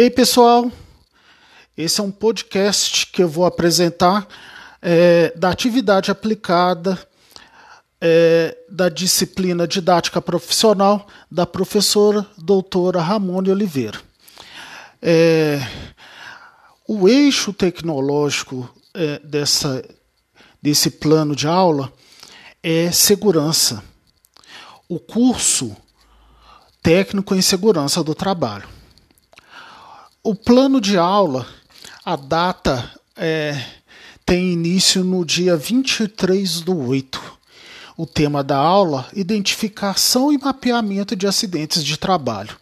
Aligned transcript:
Ei, 0.00 0.10
pessoal! 0.10 0.70
Esse 1.76 2.00
é 2.00 2.04
um 2.04 2.10
podcast 2.12 3.08
que 3.08 3.20
eu 3.20 3.28
vou 3.28 3.44
apresentar 3.44 4.28
é, 4.80 5.32
da 5.34 5.50
atividade 5.50 6.08
aplicada 6.08 6.96
é, 8.00 8.56
da 8.70 8.88
disciplina 8.88 9.66
didática 9.66 10.22
profissional 10.22 11.08
da 11.28 11.44
professora 11.44 12.24
doutora 12.38 13.00
Ramone 13.00 13.50
Oliveira. 13.50 14.00
É, 15.02 15.60
o 16.86 17.08
eixo 17.08 17.52
tecnológico 17.52 18.72
é, 18.94 19.18
dessa, 19.18 19.84
desse 20.62 20.90
plano 20.90 21.34
de 21.34 21.48
aula 21.48 21.92
é 22.62 22.92
segurança. 22.92 23.82
O 24.88 25.00
curso 25.00 25.76
técnico 26.84 27.34
em 27.34 27.42
segurança 27.42 28.04
do 28.04 28.14
trabalho. 28.14 28.77
O 30.28 30.34
plano 30.34 30.78
de 30.78 30.98
aula, 30.98 31.46
a 32.04 32.14
data 32.14 32.92
é, 33.16 33.64
tem 34.26 34.52
início 34.52 35.02
no 35.02 35.24
dia 35.24 35.56
23 35.56 36.60
do 36.60 36.76
8. 36.86 37.18
O 37.96 38.04
tema 38.04 38.44
da 38.44 38.58
aula: 38.58 39.08
identificação 39.14 40.30
e 40.30 40.36
mapeamento 40.36 41.16
de 41.16 41.26
acidentes 41.26 41.82
de 41.82 41.96
trabalho. 41.96 42.58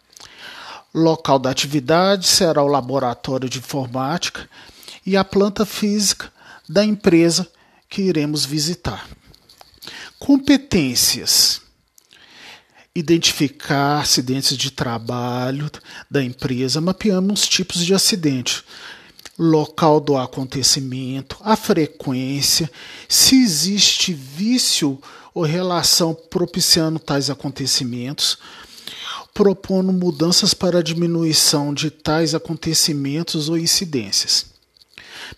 Local 0.93 1.37
da 1.37 1.49
atividade 1.49 2.25
será 2.25 2.63
o 2.63 2.67
laboratório 2.67 3.49
de 3.49 3.57
informática 3.59 4.49
e 5.05 5.17
a 5.17 5.25
planta 5.25 5.65
física 5.65 6.31
da 6.69 6.85
empresa 6.85 7.45
que 7.89 8.01
iremos 8.01 8.45
visitar. 8.45 9.05
Competências: 10.17 11.61
identificar 12.97 13.99
acidentes 13.99 14.57
de 14.57 14.71
trabalho 14.71 15.69
da 16.09 16.23
empresa, 16.23 16.81
mapeamos 16.81 17.41
os 17.41 17.47
tipos 17.47 17.85
de 17.85 17.93
acidente, 17.93 18.63
local 19.37 19.99
do 19.99 20.17
acontecimento, 20.17 21.37
a 21.41 21.55
frequência, 21.55 22.71
se 23.07 23.39
existe 23.39 24.13
vício 24.13 24.99
ou 25.31 25.43
relação 25.43 26.15
propiciando 26.15 26.97
tais 26.97 27.29
acontecimentos, 27.29 28.39
propondo 29.31 29.93
mudanças 29.93 30.55
para 30.55 30.81
diminuição 30.81 31.75
de 31.75 31.91
tais 31.91 32.33
acontecimentos 32.33 33.47
ou 33.47 33.59
incidências. 33.59 34.56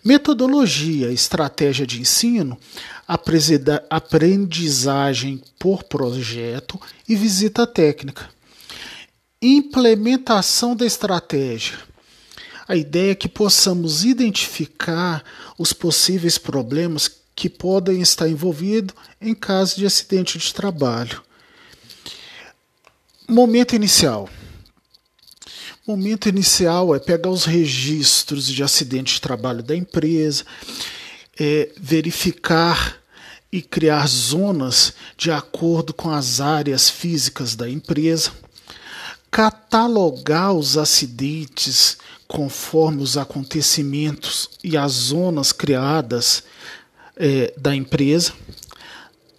Metodologia, 0.04 1.12
estratégia 1.12 1.86
de 1.86 2.00
ensino, 2.00 2.58
aprendizagem 3.88 5.42
por 5.58 5.84
projeto 5.84 6.80
e 7.08 7.14
visita 7.14 7.66
técnica. 7.66 8.28
Implementação 9.42 10.76
da 10.76 10.86
estratégia. 10.86 11.78
A 12.68 12.76
ideia 12.76 13.12
é 13.12 13.14
que 13.16 13.28
possamos 13.28 14.04
identificar 14.04 15.24
os 15.58 15.72
possíveis 15.72 16.38
problemas 16.38 17.10
que 17.34 17.48
podem 17.48 18.00
estar 18.00 18.28
envolvidos 18.28 18.94
em 19.20 19.34
caso 19.34 19.76
de 19.76 19.86
acidente 19.86 20.38
de 20.38 20.54
trabalho. 20.54 21.22
Momento 23.26 23.74
inicial. 23.74 24.28
Momento 25.90 26.28
inicial 26.28 26.94
é 26.94 27.00
pegar 27.00 27.30
os 27.30 27.44
registros 27.44 28.46
de 28.46 28.62
acidente 28.62 29.14
de 29.14 29.20
trabalho 29.20 29.60
da 29.60 29.74
empresa, 29.74 30.44
é 31.36 31.68
verificar 31.76 32.96
e 33.50 33.60
criar 33.60 34.06
zonas 34.06 34.94
de 35.16 35.32
acordo 35.32 35.92
com 35.92 36.08
as 36.08 36.40
áreas 36.40 36.88
físicas 36.88 37.56
da 37.56 37.68
empresa, 37.68 38.30
catalogar 39.32 40.52
os 40.52 40.78
acidentes 40.78 41.96
conforme 42.28 43.02
os 43.02 43.16
acontecimentos 43.16 44.48
e 44.62 44.76
as 44.76 44.92
zonas 44.92 45.50
criadas 45.50 46.44
é, 47.16 47.52
da 47.56 47.74
empresa, 47.74 48.32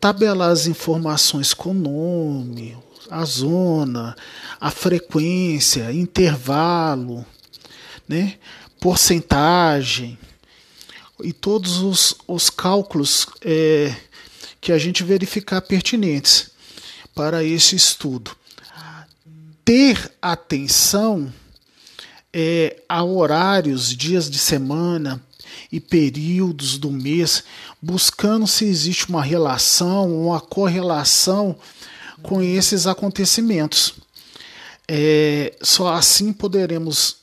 tabelar 0.02 0.50
as 0.50 0.68
informações 0.68 1.54
com 1.54 1.74
nome, 1.74 2.78
a 3.10 3.24
zona, 3.26 4.16
a 4.60 4.72
frequência, 4.72 5.92
intervalo, 5.92 7.26
né, 8.08 8.38
porcentagem 8.80 10.18
e 11.24 11.32
todos 11.32 11.78
os, 11.78 12.16
os 12.28 12.50
cálculos 12.50 13.28
é, 13.42 13.96
que 14.60 14.72
a 14.72 14.78
gente 14.78 15.04
verificar 15.04 15.62
pertinentes 15.62 16.52
para 17.14 17.44
esse 17.44 17.76
estudo. 17.76 18.36
Ter 19.64 20.12
atenção 20.22 21.32
é, 22.34 22.82
a 22.90 23.04
horários, 23.04 23.96
dias 23.96 24.30
de 24.30 24.40
semana, 24.40 25.22
e 25.72 25.80
períodos 25.80 26.78
do 26.78 26.92
mês, 26.92 27.44
buscando 27.82 28.46
se 28.46 28.66
existe 28.66 29.08
uma 29.10 29.24
relação, 29.24 30.24
uma 30.24 30.42
correlação 30.42 31.56
com 32.22 32.42
esses 32.42 32.88
acontecimentos. 32.88 33.96
É, 34.88 35.56
só 35.62 35.94
assim 35.94 36.34
poderemos 36.34 37.18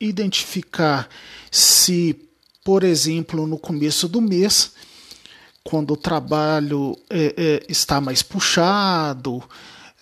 identificar 0.00 1.08
se, 1.50 2.16
por 2.64 2.84
exemplo, 2.84 3.46
no 3.46 3.58
começo 3.58 4.08
do 4.08 4.20
mês, 4.20 4.72
quando 5.62 5.92
o 5.92 5.96
trabalho 5.96 6.98
é, 7.08 7.34
é, 7.36 7.66
está 7.68 8.00
mais 8.00 8.22
puxado, 8.22 9.42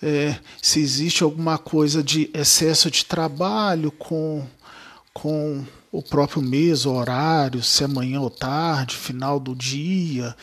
é, 0.02 0.36
se 0.60 0.80
existe 0.80 1.22
alguma 1.22 1.56
coisa 1.58 2.02
de 2.02 2.28
excesso 2.34 2.91
de 2.91 3.04
trabalho 3.04 3.92
com, 3.92 4.44
com 5.14 5.64
o 5.92 6.02
próprio 6.02 6.42
mês, 6.42 6.84
o 6.84 6.92
horário, 6.92 7.62
se 7.62 7.84
é 7.84 7.86
manhã 7.86 8.20
ou 8.20 8.30
tarde, 8.30 8.96
final 8.96 9.38
do 9.38 9.54
dia, 9.54 10.34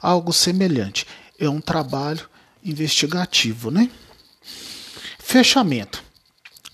algo 0.00 0.32
semelhante. 0.32 1.06
É 1.38 1.48
um 1.48 1.60
trabalho 1.60 2.31
investigativo, 2.64 3.70
né? 3.70 3.90
Fechamento. 5.18 6.02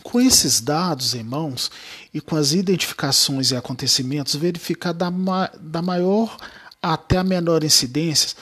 Com 0.03 0.21
esses 0.21 0.61
dados 0.61 1.15
em 1.15 1.23
mãos 1.23 1.71
e 2.15 2.21
com 2.21 2.37
as 2.37 2.53
identificações 2.53 3.51
e 3.51 3.57
acontecimentos, 3.57 4.35
verificar 4.35 4.93
da, 4.93 5.11
ma 5.11 5.51
da 5.61 5.83
maior 5.83 6.37
até 6.81 7.19
a 7.19 7.25
menor 7.25 7.63
incidência 7.63 8.37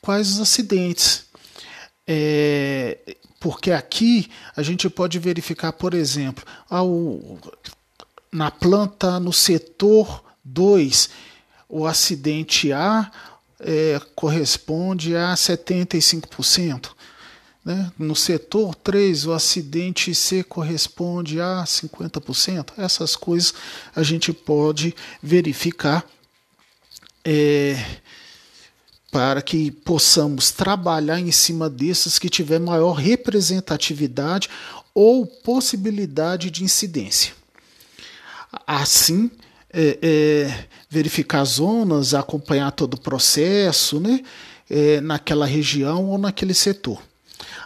quais 0.00 0.30
os 0.30 0.40
acidentes. 0.40 1.24
É, 2.06 3.16
porque 3.38 3.70
aqui 3.70 4.30
a 4.56 4.62
gente 4.62 4.88
pode 4.90 5.18
verificar, 5.18 5.72
por 5.72 5.94
exemplo, 5.94 6.44
ao, 6.68 7.38
na 8.32 8.50
planta 8.50 9.20
no 9.20 9.32
setor 9.32 10.24
2, 10.44 11.10
o 11.68 11.86
acidente 11.86 12.72
A 12.72 13.10
é, 13.60 14.00
corresponde 14.14 15.16
a 15.16 15.34
75%. 15.34 16.90
Né? 17.64 17.92
No 17.98 18.16
setor 18.16 18.74
3, 18.74 19.26
o 19.26 19.32
acidente 19.32 20.14
C 20.14 20.42
corresponde 20.42 21.40
a 21.40 21.64
50%. 21.64 22.72
Essas 22.78 23.14
coisas 23.14 23.54
a 23.94 24.02
gente 24.02 24.32
pode 24.32 24.94
verificar 25.22 26.04
é, 27.24 27.84
para 29.10 29.42
que 29.42 29.70
possamos 29.70 30.50
trabalhar 30.50 31.20
em 31.20 31.30
cima 31.30 31.68
desses 31.68 32.18
que 32.18 32.30
tiver 32.30 32.58
maior 32.58 32.92
representatividade 32.92 34.48
ou 34.94 35.26
possibilidade 35.26 36.50
de 36.50 36.64
incidência 36.64 37.34
assim 38.66 39.30
é, 39.72 39.98
é, 40.02 40.68
verificar 40.88 41.44
zonas, 41.44 42.14
acompanhar 42.14 42.72
todo 42.72 42.94
o 42.94 43.00
processo 43.00 44.00
né, 44.00 44.22
é, 44.68 45.00
naquela 45.00 45.46
região 45.46 46.06
ou 46.06 46.18
naquele 46.18 46.54
setor. 46.54 47.00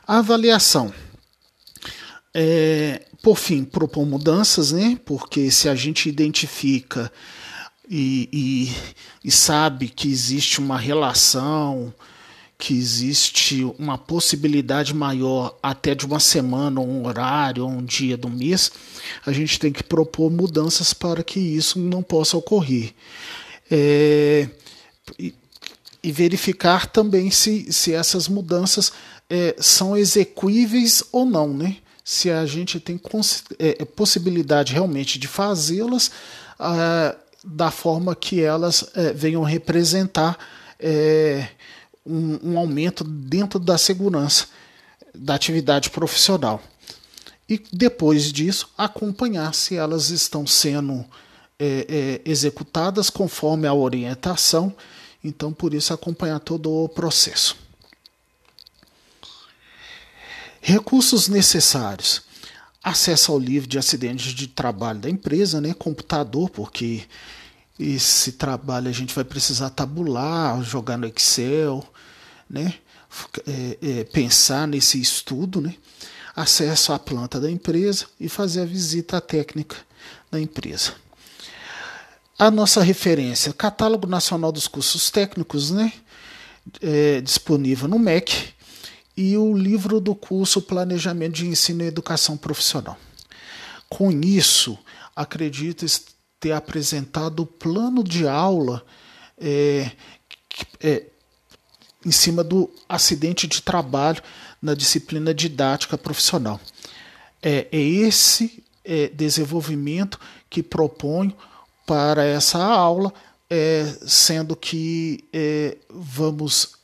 A 0.06 0.18
avaliação. 0.18 0.92
É, 2.32 3.02
por 3.22 3.38
fim, 3.38 3.64
propor 3.64 4.04
mudanças, 4.04 4.72
né, 4.72 4.98
porque 5.04 5.50
se 5.50 5.68
a 5.68 5.74
gente 5.74 6.08
identifica 6.08 7.10
e, 7.88 8.28
e, 8.32 9.28
e 9.28 9.30
sabe 9.30 9.88
que 9.88 10.10
existe 10.10 10.58
uma 10.58 10.78
relação 10.78 11.94
que 12.56 12.74
existe 12.74 13.64
uma 13.78 13.98
possibilidade 13.98 14.94
maior 14.94 15.58
até 15.62 15.94
de 15.94 16.06
uma 16.06 16.20
semana, 16.20 16.80
ou 16.80 16.88
um 16.88 17.06
horário, 17.06 17.64
ou 17.64 17.70
um 17.70 17.84
dia 17.84 18.16
do 18.16 18.30
mês, 18.30 18.70
a 19.26 19.32
gente 19.32 19.58
tem 19.58 19.72
que 19.72 19.82
propor 19.82 20.30
mudanças 20.30 20.94
para 20.94 21.22
que 21.22 21.40
isso 21.40 21.78
não 21.78 22.02
possa 22.02 22.36
ocorrer. 22.36 22.92
É, 23.70 24.48
e, 25.18 25.34
e, 26.02 26.12
verificar 26.12 26.86
também 26.86 27.30
se, 27.30 27.72
se 27.72 27.92
essas 27.92 28.28
mudanças 28.28 28.92
é, 29.28 29.56
são 29.58 29.96
execuíveis 29.96 31.02
ou 31.10 31.24
não, 31.24 31.52
né? 31.52 31.78
Se 32.04 32.30
a 32.30 32.44
gente 32.44 32.78
tem 32.78 33.00
é, 33.58 33.84
possibilidade 33.84 34.74
realmente 34.74 35.18
de 35.18 35.26
fazê-las 35.26 36.10
ah, 36.58 37.16
da 37.42 37.70
forma 37.70 38.14
que 38.14 38.42
elas 38.42 38.84
é, 38.94 39.12
venham 39.12 39.42
representar 39.42 40.38
é, 40.78 41.48
um, 42.04 42.52
um 42.52 42.58
aumento 42.58 43.04
dentro 43.04 43.58
da 43.58 43.78
segurança 43.78 44.46
da 45.14 45.34
atividade 45.34 45.90
profissional. 45.90 46.60
e 47.48 47.62
depois 47.72 48.32
disso 48.32 48.70
acompanhar 48.76 49.54
se 49.54 49.76
elas 49.76 50.10
estão 50.10 50.46
sendo 50.46 51.04
é, 51.58 51.86
é, 51.88 52.30
executadas 52.30 53.10
conforme 53.10 53.66
a 53.66 53.74
orientação. 53.74 54.74
Então, 55.22 55.52
por 55.52 55.72
isso, 55.72 55.92
acompanhar 55.92 56.40
todo 56.40 56.70
o 56.70 56.88
processo. 56.88 57.56
Recursos 60.60 61.28
necessários. 61.28 62.22
Acesso 62.82 63.32
ao 63.32 63.38
livro 63.38 63.68
de 63.68 63.78
acidentes 63.78 64.32
de 64.32 64.46
trabalho 64.46 64.98
da 64.98 65.08
empresa, 65.08 65.60
né? 65.60 65.72
computador, 65.72 66.50
porque 66.50 67.04
esse 67.78 68.32
trabalho 68.32 68.88
a 68.88 68.92
gente 68.92 69.14
vai 69.14 69.24
precisar 69.24 69.70
tabular, 69.70 70.62
jogar 70.62 70.96
no 70.96 71.06
Excel, 71.06 71.84
né? 72.48 72.74
É, 73.46 73.78
é, 73.80 74.04
pensar 74.04 74.66
nesse 74.66 75.00
estudo, 75.00 75.60
né? 75.60 75.76
acesso 76.34 76.92
à 76.92 76.98
planta 76.98 77.40
da 77.40 77.50
empresa 77.50 78.06
e 78.18 78.28
fazer 78.28 78.62
a 78.62 78.66
visita 78.66 79.20
técnica 79.20 79.76
da 80.30 80.40
empresa. 80.40 80.94
A 82.36 82.50
nossa 82.50 82.82
referência, 82.82 83.52
Catálogo 83.52 84.08
Nacional 84.08 84.50
dos 84.50 84.66
Cursos 84.66 85.10
Técnicos, 85.10 85.70
né? 85.70 85.92
É, 86.80 87.20
disponível 87.20 87.86
no 87.86 87.98
MEC, 87.98 88.54
e 89.16 89.36
o 89.36 89.56
livro 89.56 90.00
do 90.00 90.14
curso 90.14 90.60
Planejamento 90.60 91.34
de 91.34 91.46
Ensino 91.46 91.84
e 91.84 91.86
Educação 91.86 92.36
Profissional. 92.36 92.98
Com 93.88 94.10
isso, 94.10 94.76
acredito 95.14 95.84
ter 96.38 96.52
apresentado 96.52 97.40
o 97.40 97.46
plano 97.46 98.04
de 98.04 98.26
aula 98.28 98.84
é, 99.38 99.90
é, 100.80 101.04
em 102.04 102.10
cima 102.10 102.44
do 102.44 102.70
acidente 102.88 103.46
de 103.46 103.62
trabalho 103.62 104.22
na 104.60 104.74
disciplina 104.74 105.34
didática 105.34 105.96
profissional. 105.96 106.60
É, 107.42 107.66
é 107.70 107.78
esse 107.78 108.62
é, 108.84 109.08
desenvolvimento 109.08 110.20
que 110.48 110.62
proponho 110.62 111.34
para 111.86 112.24
essa 112.24 112.62
aula, 112.62 113.12
é, 113.48 113.84
sendo 114.06 114.56
que 114.56 115.24
é, 115.32 115.76
vamos, 115.90 116.76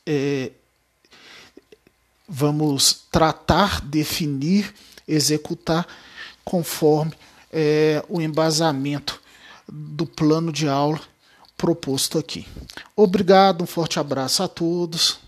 vamos 2.27 3.05
tratar, 3.11 3.81
definir, 3.81 4.73
executar 5.07 5.87
conforme 6.43 7.13
o 8.07 8.21
embasamento 8.21 9.20
do 9.71 10.05
plano 10.05 10.51
de 10.51 10.67
aula 10.67 10.99
proposto 11.57 12.17
aqui. 12.17 12.45
Obrigado, 12.95 13.63
um 13.63 13.67
forte 13.67 13.99
abraço 13.99 14.43
a 14.43 14.47
todos. 14.47 15.19